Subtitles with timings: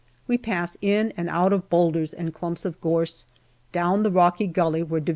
[0.25, 3.27] We pass in and out of boulders and clumps of gorse,
[3.71, 5.09] down the rocky gully where D.H.